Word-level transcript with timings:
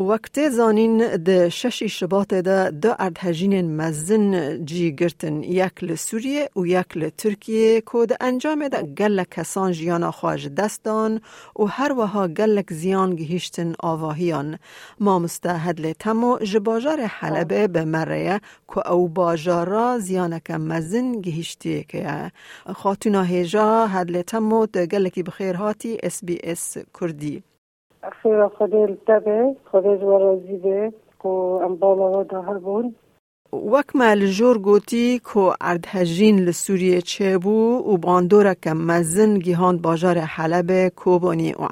وقت 0.00 0.48
زانین 0.48 0.98
د 1.16 1.48
ششی 1.48 1.88
شبات 1.88 2.34
ده 2.34 2.70
دو 2.70 2.94
اردهجین 2.98 3.76
مزن 3.76 4.64
جی 4.64 4.92
گرتن 4.92 5.42
یک 5.42 5.84
لسوریه 5.84 6.50
و 6.56 6.66
یک 6.66 6.96
لترکیه 6.96 7.80
که 7.80 8.06
ده 8.06 8.16
انجام 8.20 8.68
ده 8.68 8.82
گلک 8.82 9.30
کسان 9.30 9.72
جیانا 9.72 10.10
خواج 10.10 10.48
دستان 10.48 11.20
و 11.58 11.64
هر 11.64 11.92
وها 11.92 12.28
گلک 12.28 12.72
زیان 12.72 13.16
گهیشتن 13.16 13.74
آواهیان. 13.80 14.58
ما 15.00 15.18
مستهد 15.18 15.80
لتمو 15.80 16.38
جباجار 16.38 17.00
حلبه 17.00 17.68
به 17.68 17.84
مره 17.84 18.40
که 18.68 18.90
او 18.90 19.08
باجارا 19.08 19.98
زیانک 19.98 20.50
مزن 20.50 21.20
گهیشتی 21.20 21.84
که 21.88 22.32
خاتونا 22.74 23.22
هیجا 23.22 23.86
هد 23.86 24.10
لتمو 24.10 24.66
ده 24.66 24.86
گلکی 24.86 25.22
بخیر 25.22 25.54
هاتی 25.56 25.98
اس 26.02 26.24
بی 26.24 26.38
اس 26.42 26.76
کردی. 27.00 27.42
خیر 28.10 28.48
خدا 28.48 28.78
التبه 28.78 29.56
خدا 29.72 29.96
جوارازی 29.96 30.56
به 30.56 30.92
کو 31.18 31.60
ام 31.64 31.76
بالا 31.76 32.22
دا 32.22 32.42
هر 32.42 32.58
بون. 32.58 32.94
وک 33.52 33.96
ما 33.96 34.14
لجور 34.14 34.58
گوتی 34.58 35.18
کو 35.18 35.52
اردهجین 35.60 36.38
لسوریه 36.38 37.00
چه 37.00 37.38
بو 37.38 37.82
و 37.92 37.96
باندوره 37.96 38.56
که 38.62 38.72
مزن 38.72 39.38
گیهان 39.38 39.78
باجار 39.78 40.18
حلب 40.18 40.88
کوبانی 40.88 41.52
و 41.52 41.66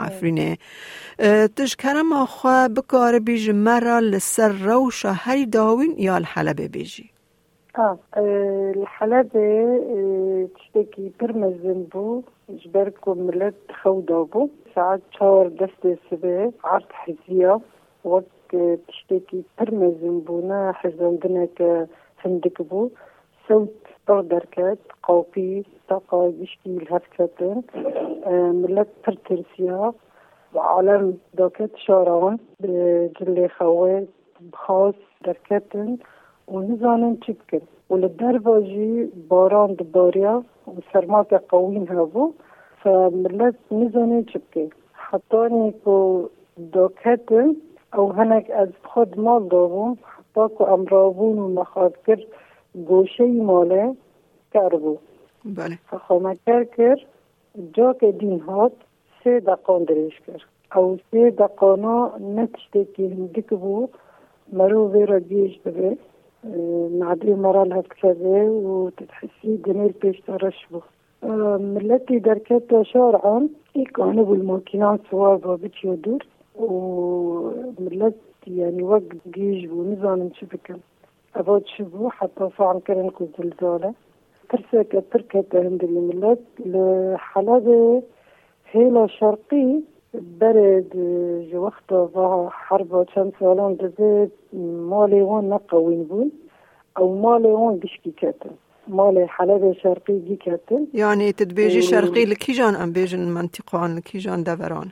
کرم 1.79 2.13
آخوا 2.13 2.69
بکار 2.69 3.19
بیج 3.19 3.51
مرا 3.51 3.99
لسر 3.99 4.49
روشا 4.49 5.13
هری 5.13 5.47
داوین 5.47 5.95
یا 5.99 6.15
الحلب 6.15 6.61
بیجی. 6.61 7.11
الحلب 8.17 9.31
تشتكي 10.55 11.13
برمزن 11.21 11.83
بو 11.93 12.23
جبركم 12.49 13.19
ملت 13.19 13.55
خودا 13.83 14.23
بو 14.23 14.49
ساعات 14.49 14.64
شاور 14.75 15.49
دست 15.49 15.99
سبه 16.11 16.53
عرض 16.65 16.91
حزية 16.93 17.61
وقت 18.05 18.57
تشتكي 18.89 19.43
برمزن 19.59 20.21
بونا 20.21 20.73
حزندنا 20.73 21.49
كهندك 21.57 22.63
بو. 22.63 22.91
صوت 23.49 23.75
بغدركت 24.09 24.79
قوبي 25.03 25.65
طاقة 25.89 26.33
بشكي 26.39 26.77
الهفكتن 26.77 27.63
ملت 28.63 28.89
برترسيا 29.07 29.93
وعالم 30.55 31.19
داكت 31.35 31.77
شاران 31.77 32.39
بجلي 32.61 33.49
خوات 33.49 34.09
بخاص 34.53 34.95
دركتن 35.25 35.99
و 36.49 36.61
نزانن 36.61 37.17
چی 37.27 37.33
بکن. 37.33 37.61
و 37.91 37.97
لدربا 37.97 38.61
جی 38.61 39.05
باران 39.29 39.75
دباریا 39.75 40.43
و 40.67 40.81
سرما 40.93 41.25
که 41.25 41.39
قوین 41.39 41.89
هبو. 41.89 42.33
نزانن 42.87 44.25
چی 44.25 44.39
بکن 44.39 44.71
حتی 44.93 45.49
نیکو 45.51 46.29
داکتن 46.73 47.57
او 47.95 48.13
هنک 48.13 48.51
از 48.51 48.69
خود 48.83 49.21
مال 49.21 49.49
دارون 49.49 49.99
حتی 50.03 50.55
که 50.59 50.69
امرابون 50.69 51.39
و 51.39 51.49
مخواد 51.49 51.95
کر 52.07 52.27
گوشه 52.87 53.27
ماله 53.27 53.95
کربو 54.53 54.99
بله. 55.45 55.79
فخوامه 55.91 56.37
کر 56.47 56.65
کر 56.65 56.97
جا 57.73 57.93
که 57.93 58.13
دین 58.13 58.41
هات 58.41 58.73
سه 59.25 59.41
دقان 59.41 59.85
دریش 59.85 60.21
کر 60.21 60.43
او 60.79 60.99
سه 61.11 61.31
دقانا 61.31 62.13
نتشته 62.37 62.85
که 62.85 63.03
هندک 63.03 63.49
بو 63.49 63.89
مرو 64.53 64.93
ویرا 64.93 65.21
گیش 65.21 65.59
ببه 65.59 65.97
معدي 67.01 67.35
مرة 67.35 67.65
لها 67.65 67.83
كذا 67.83 68.43
وتتحسي 68.45 69.57
ملتی 71.25 72.21
درکت 72.21 72.83
شارعان 72.83 73.49
ایکانه 73.73 74.23
بول 74.23 74.43
ماکینان 74.43 74.99
سوار 75.11 75.37
بابت 75.37 75.85
یادور 75.85 76.23
و 76.57 76.67
ملت 77.81 78.15
یعنی 78.47 78.83
وقت 78.83 79.29
گیج 79.35 79.69
بو 79.69 79.85
نزانم 79.85 80.31
چی 80.31 80.47
بکن. 80.47 80.81
اوا 81.37 81.61
چی 81.61 81.83
بو؟ 81.83 82.09
حتی 82.19 82.45
فعل 82.57 82.81
کرن 82.81 83.09
کو 83.09 83.25
زلزاله. 83.39 83.95
ترسك 84.51 85.05
تركت 85.11 85.55
هند 85.55 85.85
ملت 85.85 86.43
لحلب 86.67 87.67
هيلا 88.73 89.07
شرقي 89.07 89.81
برد 90.41 90.93
جو 91.53 91.65
وقتا 91.65 92.05
ظهر 92.15 92.49
حرب 92.51 93.03
كم 93.15 93.31
سالان 93.41 93.77
دزي 93.77 94.29
مالي 94.91 95.23
وان 95.23 95.49
نقوين 95.49 96.05
بون. 96.05 96.31
أو 96.99 97.15
مالي 97.15 97.49
وان 97.49 97.77
بشكي 97.77 98.11
مالي 98.89 99.27
حلب 99.29 99.75
شرقي 99.83 100.19
جي 100.19 100.37
كاتن 100.37 100.87
يعني 100.95 101.33
تدبيجي 101.33 101.83
شرقي 101.83 102.25
لكيجان 102.25 102.75
ام 102.75 102.93
بيجن 102.93 103.35
منطقان 103.35 103.97
لكيجان 103.97 104.45
دوران. 104.45 104.89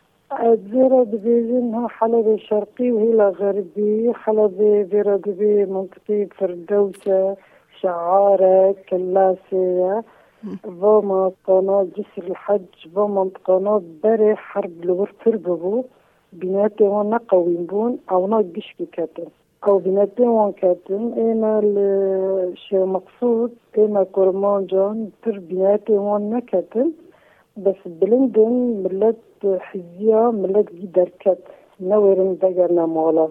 زيرا 0.73 1.05
دبيجن 1.05 1.75
ها 1.75 1.89
حلب 1.89 2.39
شرقي 2.49 2.91
وهي 2.91 3.29
غربي 3.29 4.13
حلب 4.15 4.87
زيرا 4.93 5.17
دبي 5.17 5.65
منطقي 5.65 6.27
فردوسة 6.39 7.37
شعارة 7.81 8.77
فما 10.63 11.33
قناة 11.47 11.87
جسر 11.97 12.27
الحج 12.31 12.65
قناة 13.45 13.83
بري 14.05 14.37
حرب 14.37 14.85
لور 14.85 15.13
ترببو 15.25 15.85
بناتي 16.33 16.85
وانا 16.85 17.21
قوين 17.29 17.67
بون 17.67 17.99
او 18.11 18.27
نا 18.27 18.37
قشكي 18.37 18.87
كاتن 18.93 19.27
او 19.67 19.78
بناتي 19.78 20.23
وان 20.23 20.53
كاتن 20.53 21.12
انا 21.19 21.59
الشي 21.59 22.78
مقصود 22.78 23.53
انا 23.78 24.05
كرمان 24.05 24.67
جان 24.67 25.11
تر 25.23 25.39
بناتي 25.39 25.93
وان 25.93 26.41
كاتن 26.41 26.93
بس 27.56 27.77
بلندن 27.87 28.53
ملت 28.84 29.61
حزية 29.61 30.31
ملت 30.31 30.73
جدر 30.73 31.11
كات 31.21 31.39
نورن 31.81 32.37
دقرنا 32.43 32.87
مولا 32.87 33.28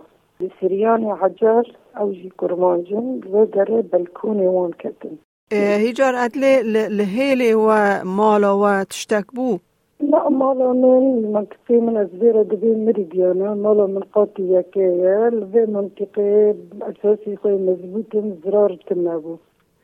سرياني 0.62 1.12
عجار 1.12 1.76
او 1.98 2.12
جي 2.12 2.30
كرمان 2.38 2.84
جان 2.84 3.22
وقري 3.30 3.82
بلكوني 3.82 4.48
وان 4.48 4.72
كاتن 4.72 5.16
هیجار 5.54 6.16
ادله 6.16 6.62
لهیلی 6.88 7.54
و 7.54 7.70
مالا 8.04 8.52
و 8.52 8.84
تشتک 8.84 9.26
بو 9.34 9.60
لا 10.02 10.30
مالا 10.30 10.74
من 10.74 11.32
منطقي 11.34 11.76
من 11.76 11.98
الزيرة 11.98 12.44
دبي 12.44 12.76
مريديانا 12.76 13.54
مالا 13.54 13.86
من 13.86 14.00
قاطي 14.00 14.54
يكايا 14.54 15.30
لبي 15.30 15.66
منطقي 15.66 16.56
أساسي 16.82 17.36
خوي 17.36 17.52
مزبوط 17.52 18.24
زرار 18.46 18.78
تنابو 18.88 19.38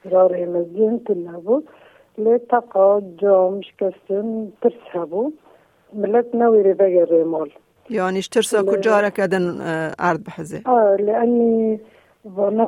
زرار 0.05 0.45
مزين 0.45 1.03
تنابو 1.03 1.61
لتقا 2.17 3.01
جام 3.19 3.61
شكستن 3.61 4.49
ترسهبو 4.61 5.31
ملت 5.93 6.35
نويري 6.35 6.73
بقى 6.73 7.23
مال 7.23 7.51
يعني 7.89 8.19
اشترسا 8.19 8.61
كجارك 8.61 9.19
ادن 9.19 9.57
أرض 9.99 10.23
بحزي. 10.23 10.61
آه 10.67 10.95
لأني 10.99 11.79
وأنا 12.37 12.67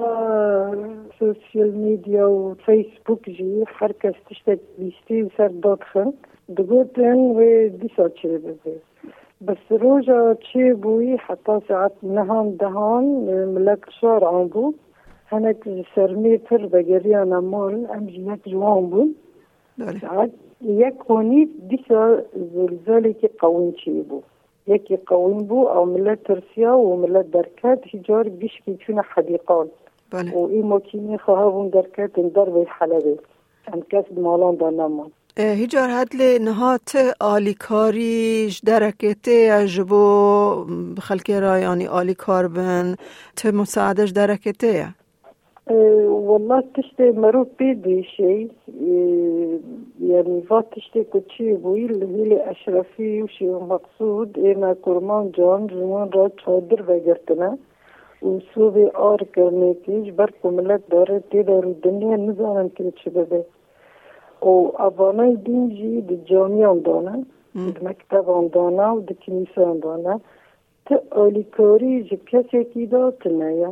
سوشيال 1.20 1.78
ميديا 1.78 2.26
وفيسبوك 2.26 3.30
جي 3.30 3.66
حركة 3.66 4.14
تشتت 4.30 4.60
بيشتي 4.80 5.24
وصار 5.24 5.52
The 6.56 6.64
good 6.64 6.88
plan 6.88 7.40
ve 7.40 7.82
diş 7.82 8.00
açıbızı. 8.00 8.74
Besiroja 9.42 10.36
çi 10.42 10.84
buyi 10.84 11.18
hatta 11.18 11.62
saat 11.68 12.04
nehan 12.04 12.60
dehan 12.60 13.04
millet 13.54 13.80
şar 14.02 14.22
an 14.22 14.52
bu. 14.54 14.74
Henek 15.26 15.58
sermi 15.96 16.38
pir 16.38 16.74
ve 16.74 16.82
geriye 16.82 17.30
namol 17.30 17.74
em 17.74 18.10
jinek 18.10 18.50
jwan 18.50 18.92
bu. 18.92 19.10
Saat 20.02 20.30
yek 20.62 20.96
honi 21.08 21.50
dişa 21.70 22.26
zelzeleki 22.54 23.28
kavun 23.28 23.72
çi 23.72 24.10
bu. 24.10 24.22
Yeki 24.68 24.98
kavun 25.06 25.50
bu 25.50 25.70
av 25.70 25.88
millet 25.88 26.26
tirsiya 26.26 26.80
ve 26.80 26.96
millet 26.96 27.34
derkat 27.34 27.86
hicar 27.86 28.42
bişki 28.42 28.78
çuna 28.80 29.02
hadiqal. 29.08 29.68
و 30.14 30.48
إيمو 30.56 30.80
كيني 30.80 31.18
خواهبون 31.18 31.70
دركات 31.70 32.20
درب 32.20 32.56
الحلبة 32.58 33.18
أن 33.74 33.82
كسب 33.92 34.20
مالان 34.20 34.58
دا 34.58 34.70
نمان 34.70 35.10
هجار 35.40 35.90
هدل 35.90 36.42
نهات 36.42 36.92
آلیکاریش 37.20 38.60
درکته 38.60 39.50
اجبو 39.52 40.66
خلکی 41.02 41.40
را 41.40 41.60
یعنی 41.60 41.88
آلیکار 41.88 42.48
بن 42.48 42.96
ته 43.36 43.52
مساعدش 43.52 44.10
درکته 44.10 44.88
أه 45.72 46.08
والله 46.30 46.64
تشتي 46.76 47.12
مرو 47.12 47.48
بيدي 47.60 48.04
شيء 48.04 48.52
يعني 50.02 50.42
فات 50.50 50.66
تشتي 50.76 51.04
كتشي 51.04 51.54
بوي 51.54 51.86
اللي 51.86 52.06
هي 52.06 52.52
أشرفي 52.52 53.24
وشي 53.24 53.50
مقصود 53.50 54.40
إنا 54.40 54.76
كرمان 54.86 55.32
جان 55.32 55.68
جنون 55.68 56.10
را 56.10 56.32
چادر 56.46 56.82
بگرتنا 56.82 57.58
وصوبي 58.22 58.86
آر 58.94 59.20
کرنے 59.36 59.74
جبر 60.06 60.30
کملت 60.42 60.82
داره 60.90 61.20
تی 61.32 61.44
دارو 61.44 61.74
دنیا 61.74 62.16
نزانن 62.16 62.70
که 62.70 62.94
چه 63.04 63.10
بده. 63.10 63.59
و 64.42 64.72
ابانای 64.88 65.36
دین 65.36 65.70
جی 65.78 66.02
د 66.10 66.24
جامیان 66.30 66.80
دانه 66.88 67.16
د 67.76 67.78
مکتبان 67.88 68.48
دانه 68.56 68.88
و 68.96 69.00
د 69.10 69.12
کنیسان 69.24 69.80
دانه. 69.86 70.16
ته 70.90 70.96
آلیکاری 71.24 71.96
جی 72.10 72.18
کسی 72.30 72.64
کی 72.72 72.86
دا 72.94 73.02
تنیا 73.24 73.72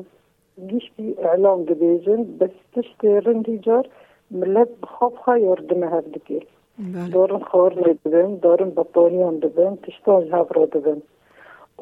گیشتی 0.70 1.08
اعلام 1.30 1.64
دبیجن 1.70 2.24
بس 2.40 2.56
تشتی 2.74 3.14
رندی 3.26 3.58
جار 3.66 3.86
ملت 4.32 4.70
بخواب 4.82 5.14
خواه 5.22 5.40
یاردم 5.40 5.84
هف 5.84 6.06
دکر 6.16 6.44
بله. 6.80 7.10
دارن 7.14 7.40
خار 7.52 7.72
دبن 8.06 8.36
دارن 8.44 8.70
بطانیان 8.80 9.40
دبن 9.44 9.78
تشتان 9.84 10.24
هفرا 10.34 10.66
دبن. 10.66 11.02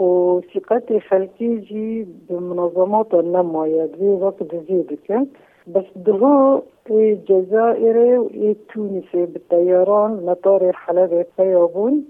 و 0.06 0.08
ثقت 0.54 1.00
خلقی 1.10 1.52
جی 1.68 2.08
به 2.28 2.40
منظمات 2.40 3.14
نماید. 3.14 3.98
وی 4.00 4.08
وقت 4.08 4.58
زیده 4.68 4.98
کن 5.08 5.28
بس 5.68 5.86
دغو 5.96 6.64
إيه 6.92 7.18
جزائري 7.30 8.18
وإيه 8.18 8.56
تونسي 8.74 9.26
بالطيران 9.26 10.26
مطار 10.26 10.72
حلب 10.74 11.26
طيابون 11.38 12.04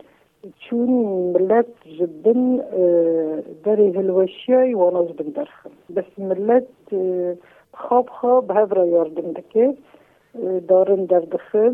تشون 0.60 1.34
ملات 1.34 1.68
جدا 1.88 2.66
آه، 2.74 3.44
داري 3.66 3.98
هالوشاي 3.98 4.76
وأنا 4.76 5.02
جدا 5.12 5.24
درخم 5.24 5.70
بس 5.90 6.06
ملات 6.18 6.68
آه، 6.94 7.36
خاب 7.74 8.10
خاب 8.10 8.52
هذرا 8.52 8.86
ياردن 8.86 9.34
دكي 9.34 9.76
دارن 10.70 11.06
در 11.06 11.20
دخل 11.20 11.74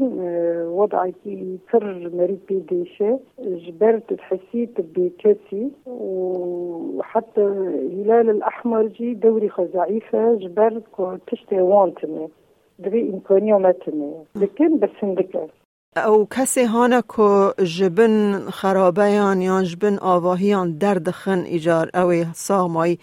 وضعي 0.67 1.13
تر 1.71 2.09
مري 2.13 2.39
بيديشة 2.47 3.19
جبرت 3.39 4.13
تحسيت 4.13 4.81
بكسي 4.95 5.71
وحتى 5.85 7.41
الهلال 7.41 8.29
الأحمر 8.29 8.87
جي 8.87 9.13
دوري 9.13 9.49
خزعيفة 9.49 10.35
جبرت 10.35 10.83
تشتي 11.27 11.61
وانتمي 11.61 12.27
دبي 12.79 13.09
إمكانية 13.09 13.55
متني 13.55 14.13
لكن 14.35 14.77
بس 14.77 14.89
هندكه 15.03 15.47
أو 15.97 16.25
کسی 16.25 16.65
هانه 16.65 17.01
که 17.01 17.53
جبن 17.63 18.39
خرابیان 18.49 19.41
یا 19.41 19.61
جبن 19.61 19.97
آواهیان 19.97 20.77
دردخن 20.77 21.39
ایجار 21.39 21.89
أو 21.95 22.23
سامای 22.33 22.97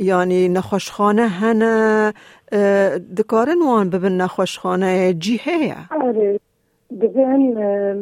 یعنی 0.00 0.48
نخوشخانه 0.48 1.28
هنه 1.28 2.14
دکارن 2.52 3.62
وان 3.62 3.90
ببن 3.90 4.12
نخوشخانه 4.12 5.10
جیهه 5.10 5.76
آره 5.92 6.38
دبن 6.90 7.42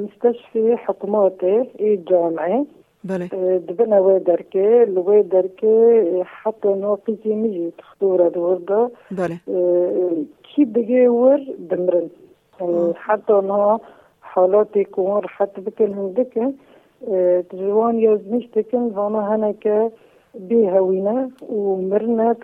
مستشفى 0.04 0.76
حكوماتي 0.76 1.68
جامعة 2.08 2.66
بله. 3.04 3.28
دبن 3.68 3.92
وي 3.94 4.18
دركي 4.18 4.84
لوي 4.84 5.22
دركي 5.22 6.22
حتى 6.24 6.68
نو 6.68 6.94
قيتي 6.94 7.34
مجي 7.34 7.70
تخطورة 7.78 8.28
دوردا 8.28 8.88
بله. 9.10 9.38
كي 10.54 10.64
بقي 10.64 11.08
ور؟ 11.08 11.40
دمرن. 11.58 12.08
حتى 12.94 13.32
انها 13.32 13.80
حالات 14.22 14.78
كون 14.78 15.28
حتى 15.28 15.60
بكن 15.60 15.92
هندك 15.94 16.52
جوان 17.54 17.98
يزمش 17.98 18.46
تكن 18.46 18.78
وانا 18.78 19.34
هناك 19.34 19.92
بهوينا 20.34 21.30
ومرنا 21.48 22.36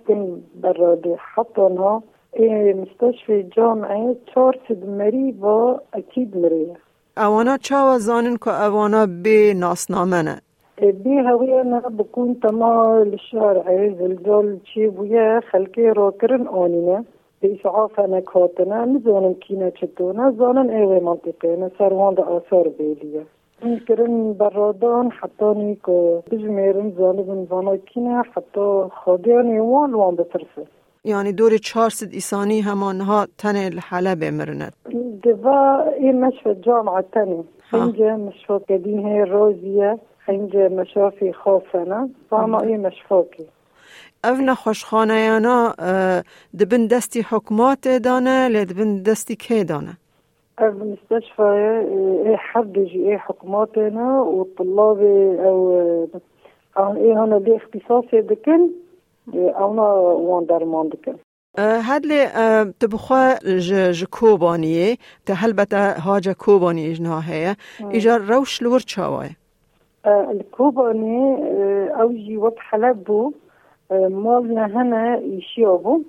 برادي 0.63 1.17
حتى 1.17 1.67
انها 1.67 2.03
مستشفى 2.75 3.43
جامعة 3.57 4.17
چهارصد 4.27 4.89
مريض 4.89 5.45
اكيد 5.95 6.37
مريض 6.37 6.77
اوانا 7.19 7.57
چاوا 7.57 7.99
زانن 7.99 8.37
که 8.37 8.51
اوانا 8.51 9.05
به 9.05 9.53
ناسنامنه 9.53 10.41
بي 10.83 11.21
هوية 11.21 11.61
أنا 11.61 11.79
بكون 11.89 12.41
تما 12.41 13.05
للشارع 13.07 13.95
زلزال 13.99 14.59
شي 14.65 14.87
ويا 14.87 15.41
خلقي 15.51 15.83
روكرن 15.83 16.49
آنينه 16.49 17.05
بإسعاف 17.43 18.01
أنا 18.01 18.21
كاتنا 18.21 18.85
نزانم 18.85 19.33
كينا 19.33 19.71
چطونا 19.71 20.35
زانن 20.39 20.71
ايوه 20.71 21.01
منطقه 21.01 21.55
أنا 21.55 21.71
سروان 21.79 22.15
دا 22.15 22.37
آثار 22.37 22.69
بيليه 22.79 23.25
ممكن 23.63 24.35
برادان 24.41 25.13
حتى 25.13 25.55
نيكو 25.57 26.21
بجميرن 26.33 26.93
زانبن 26.99 27.47
زانا 27.51 27.77
كينا 27.77 28.23
حتى 28.23 28.89
خاديان 29.05 29.55
يوان 29.55 29.91
لوان 29.91 30.15
بترسه. 30.15 30.67
یعنی 31.05 31.33
دور 31.33 31.51
400 31.77 32.13
ایسانی 32.13 32.61
همانها 32.61 33.27
تن 33.39 33.57
الحلب 33.57 34.25
مرند 34.25 34.73
دفا 35.25 35.93
ايه 35.93 36.13
مشفى 36.13 36.55
جامعة 36.55 37.05
تاني 37.13 37.45
خنجة 37.71 38.17
مشفى 38.17 38.61
قديمة 38.71 39.25
روزية 39.25 39.99
خنجة 40.27 40.69
مشافي 40.69 41.33
خافنة 41.33 42.09
فاما 42.31 42.63
ايه 42.63 42.77
مشفاكي 42.77 43.47
او 44.25 44.35
نخوشخانه 44.35 45.15
یانا 45.15 45.75
دبن 46.55 46.87
دستی 46.87 47.23
حکمات 47.23 47.89
دانه 47.89 48.49
لدبن 48.49 49.03
دستی 49.03 49.37
که 49.37 49.65
دانه؟ 49.65 49.97
المستشفى 50.69 51.43
إيه 52.27 52.37
حبج 52.37 52.77
إيه, 52.77 53.09
إيه، 53.09 53.17
حكمات 53.19 53.79
هنا 53.79 54.21
والطلاب 54.21 54.99
أو 55.47 55.73
آه، 56.77 56.97
إيه 56.97 57.25
هنا 57.25 57.39
دي 57.39 57.57
اختصاصي 57.57 58.21
دكن 58.21 58.71
إيه، 59.35 59.51
أو 59.51 59.73
أنا 59.73 59.83
وان 59.83 60.47
درمان 60.47 60.89
دكن 60.89 61.15
أه، 61.59 61.79
هاد 61.79 62.07
لي 62.07 62.23
أه، 62.23 62.73
تبخوا 62.81 63.59
ج 63.59 64.05
كوبانية 64.05 64.97
تهلبتا 65.27 65.99
هاجا 65.99 66.33
كوبانية 66.33 66.93
جناهية 66.93 67.57
إجا 67.81 68.17
روش 68.17 68.63
لور 68.63 68.81
تشاوي 68.81 69.31
الكوباني 70.07 71.37
أو 72.01 72.13
جي 72.13 72.37
وقت 72.37 72.59
حلبو 72.59 73.33
مالنا 73.91 74.67
هنا 74.67 75.19
يشيابو. 75.19 76.03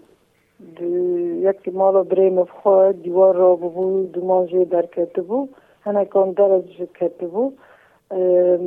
یکی 1.48 1.72
مالا 1.72 2.04
بریم 2.04 2.36
بخواه 2.36 2.92
دیوار 2.92 3.36
را 3.36 3.56
ببو 3.56 4.04
دو 4.14 4.26
مانجه 4.26 4.66
در 4.66 4.86
کتبو 4.86 5.48
هنه 5.82 6.06
کان 6.06 6.32
درج 6.32 6.88
کتبو 7.00 7.52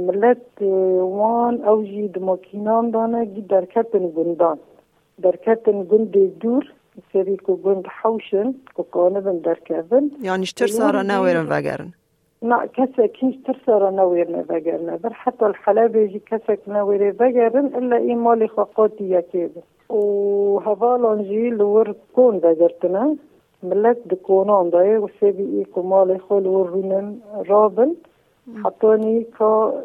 ملت 0.08 0.62
وان 1.18 1.64
اوجی 1.64 2.08
دماکینان 2.08 2.90
دانه 2.90 3.24
گی 3.24 3.42
در 3.42 3.64
کتن 3.64 4.04
گندان 4.16 4.58
در 5.22 5.36
کتن 5.36 5.82
گند 5.90 6.38
دور 6.38 6.72
سری 7.12 7.36
کو 7.36 7.56
گند 7.56 7.86
حوشن 8.02 8.54
کو 8.74 8.82
کانبن 8.82 9.38
در 9.38 9.58
کتن 9.68 10.10
یعنی 10.22 10.46
شتر 10.46 10.66
سارا 10.66 11.02
نویرن 11.02 11.46
وگرن؟ 11.48 11.92
نا 12.44 12.66
كسا 12.66 13.06
كيش 13.06 13.34
ترسر 13.46 13.90
نوير 13.90 14.30
نفجرنا 14.30 14.96
بر 14.96 15.12
حتى 15.12 15.46
الحلاب 15.46 15.96
يجي 15.96 16.18
كسك 16.18 16.58
نوير 16.68 17.12
فجرن 17.12 17.66
إلا 17.66 17.96
خاقاتي 19.88 19.90
يكيد 19.90 19.90
وهفالانجي 19.90 21.50
لور 21.50 21.94
كون 22.14 22.40
فجرتنا 22.40 23.16
ملت 23.62 23.98
دكونان 24.06 24.70
داي 24.70 24.98
وسيبي 24.98 25.42
إيه 25.42 25.64
كمالي 25.74 26.18
خول 26.18 26.46
ورونن 26.46 27.18
رابن 27.48 27.94
حطاني 28.64 29.26
كا 29.38 29.82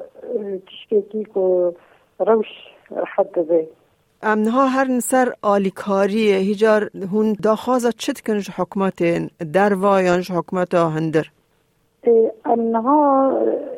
تشكيكي 0.67 1.23
كو 1.23 1.71
روش 2.21 2.47
حتى 2.91 3.41
بي 3.41 3.67
امنها 4.23 4.65
هر 4.65 4.87
نسر 4.87 5.33
آلیکاریه 5.45 6.35
هیجار 6.35 6.89
هون 7.13 7.33
داخوازا 7.33 7.91
چت 7.91 8.21
کنش 8.21 8.49
حکمت 8.49 9.03
در 9.53 9.73
وایانش 9.73 10.31
حکمت 10.31 10.75
هندر 10.75 11.31
انها 12.47 13.31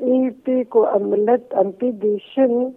اي 0.04 0.34
بيكو 0.46 0.86
املت 0.86 1.54
ام 1.54 1.74
بيديشن 1.80 2.72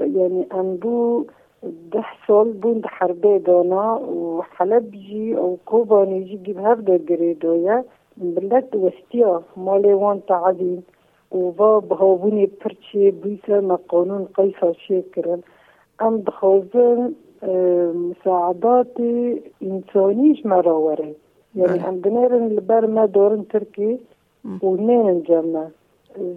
يعني 0.00 0.46
ام 0.54 0.76
بو 0.76 1.24
بيحصل 1.62 2.52
بوند 2.52 2.86
حربية 2.86 3.36
دانا 3.36 3.92
وحلبجي 3.94 5.36
أو 5.36 5.56
كوباني 5.64 6.20
جي 6.24 6.36
جيب 6.36 6.58
هفدا 6.58 6.96
جريدويا 6.96 7.84
بلد 8.16 8.68
وستيا 8.76 9.42
مالي 9.56 9.94
وان 9.94 10.20
تعدين 10.28 10.82
وباب 11.30 11.92
هاوني 11.92 12.50
برشي 12.64 13.10
بيسا 13.10 13.60
ما 13.60 13.78
قانون 13.88 14.24
قيسا 14.34 14.72
شكرا 14.72 15.40
أم 16.02 16.16
بخوزن 16.18 17.12
مساعدات 17.94 18.96
إنسانيش 19.62 20.46
مراوري 20.46 21.14
يعني 21.56 21.88
هم 21.88 22.00
بنيرن 22.00 22.46
البر 22.46 22.86
ما 22.86 23.06
دورن 23.06 23.48
تركي 23.48 23.98
ونين 24.62 25.06
نجمع 25.06 25.68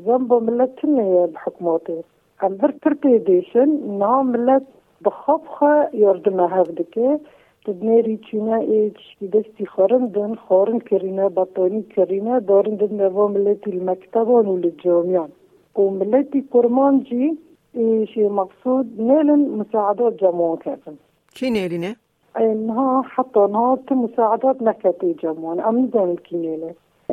زنبو 0.06 0.40
ملت 0.40 0.72
تنيا 0.82 1.26
بحكماتي 1.26 2.02
أم 2.44 2.58
بر 2.58 2.72
تركي 2.72 3.18
ديشن 3.18 3.98
نعم 4.00 4.32
ملت 4.32 4.64
بخافخة 5.06 5.90
يردنا 5.94 6.62
هفدكي 6.62 7.18
تدنيري 7.66 8.18
تشينا 8.18 8.62
ايه 8.62 8.94
تشكي 8.94 9.28
دستي 9.28 9.66
خارن 9.66 10.12
دن 10.12 10.36
خارن 10.36 10.80
كرينا 10.80 11.28
بطاني 11.28 11.82
كرينا 11.96 12.40
دارن 12.40 12.78
دن 12.78 12.98
نوا 12.98 13.28
ملتي 13.30 13.70
المكتبان 13.70 14.48
وللجامعان 14.48 15.30
وملتي 15.76 16.42
كرمان 16.54 17.00
جي 17.00 17.36
ايه 17.76 18.06
شي 18.06 18.24
مقصود 18.28 19.00
نيلن 19.00 19.58
مساعدات 19.58 20.14
جامعان 20.22 20.58
كاتن 20.58 20.96
كي 21.36 21.50
نيلينه؟ 21.50 21.96
انها 22.40 23.02
حتى 23.06 23.40
انها 23.40 23.94
مساعدات 23.94 24.62
نكاتي 24.62 25.16
جامعان 25.24 25.60
ام 25.60 25.78
ندان 25.78 26.12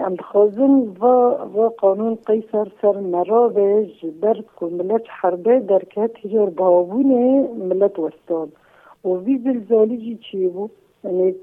كينيله 0.00 0.06
ام 0.06 0.16
خازن 0.16 0.94
و 1.00 1.06
و 1.54 1.68
قانون 1.68 2.14
قیصر 2.26 2.68
سر 2.82 3.00
مرابج 3.00 3.90
در 4.22 4.42
ملت 4.62 5.02
حربه 5.08 5.60
در 5.60 5.78
کت 5.78 6.10
هجار 6.24 6.50
باوونه 6.50 7.48
ملت 7.58 7.98
وستان 7.98 8.48
و 9.04 9.08
وی 9.08 9.38
زلزالی 9.38 9.96
جی 9.96 10.18
چی 10.30 10.48
بو؟ 10.48 10.68
يعني 11.04 11.34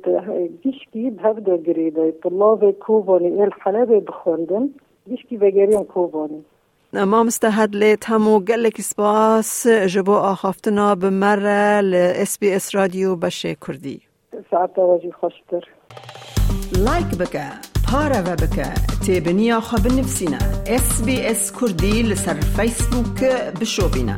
جيشكي 0.64 1.10
بهبدا 1.10 1.56
قريدة 1.68 2.14
طلاب 2.24 2.72
كوباني 2.72 3.44
الحلبة 3.44 4.00
بخوندن 4.00 4.70
جيشكي 5.10 5.38
بقريان 5.38 5.84
كوباني 5.84 6.42
ما 6.94 7.24
مستهد 7.24 7.76
ليت 7.76 8.10
همو 8.10 8.40
قلك 8.40 8.82
سباس 8.82 9.68
جبو 9.68 10.18
آخافتنا 10.18 10.94
بمرة 10.94 11.82
ل 11.82 11.96
اس 11.96 12.38
بي 12.38 12.56
اس 12.56 12.76
راديو 12.76 13.16
بشي 13.16 13.56
كردي 13.56 14.07
ساعتا 14.52 14.82
واجي 14.82 15.12
خوشتر 15.12 15.70
بارا 17.94 18.36
بك 18.36 18.74
تابنيا 19.08 19.60
خب 19.60 19.88
نفسنا 19.88 20.38
اس 20.68 21.02
بي 21.02 21.32
اس 21.32 21.52
كردي 21.52 22.04
لسر 22.04 22.42
فيسبوك 22.42 23.24
بشوبنا 23.62 24.18